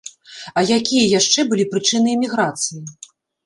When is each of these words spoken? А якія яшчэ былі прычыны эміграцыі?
А 0.61 0.63
якія 0.77 1.11
яшчэ 1.19 1.39
былі 1.51 1.67
прычыны 1.77 2.13
эміграцыі? 2.19 2.85